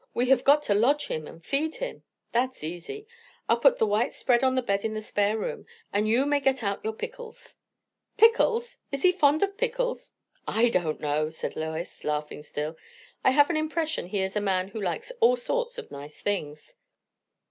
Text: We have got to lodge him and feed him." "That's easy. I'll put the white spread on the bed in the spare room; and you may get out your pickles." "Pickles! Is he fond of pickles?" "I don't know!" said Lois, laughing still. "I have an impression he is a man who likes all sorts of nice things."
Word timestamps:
We 0.15 0.29
have 0.29 0.43
got 0.43 0.63
to 0.63 0.73
lodge 0.73 1.09
him 1.09 1.27
and 1.27 1.45
feed 1.45 1.75
him." 1.75 2.01
"That's 2.31 2.63
easy. 2.63 3.05
I'll 3.47 3.59
put 3.59 3.77
the 3.77 3.85
white 3.85 4.13
spread 4.15 4.43
on 4.43 4.55
the 4.55 4.63
bed 4.63 4.83
in 4.83 4.95
the 4.95 4.99
spare 4.99 5.37
room; 5.37 5.67
and 5.93 6.09
you 6.09 6.25
may 6.25 6.39
get 6.39 6.63
out 6.63 6.83
your 6.83 6.93
pickles." 6.95 7.57
"Pickles! 8.17 8.79
Is 8.91 9.03
he 9.03 9.11
fond 9.11 9.43
of 9.43 9.57
pickles?" 9.59 10.11
"I 10.47 10.69
don't 10.69 11.01
know!" 11.01 11.29
said 11.29 11.55
Lois, 11.55 12.03
laughing 12.03 12.41
still. 12.41 12.77
"I 13.23 13.29
have 13.29 13.51
an 13.51 13.57
impression 13.57 14.07
he 14.07 14.21
is 14.21 14.35
a 14.35 14.41
man 14.41 14.69
who 14.69 14.81
likes 14.81 15.11
all 15.19 15.35
sorts 15.35 15.77
of 15.77 15.91
nice 15.91 16.19
things." 16.19 16.73